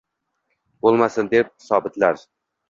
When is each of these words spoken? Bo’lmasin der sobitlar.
Bo’lmasin 0.85 1.29
der 1.35 1.45
sobitlar. 1.67 2.25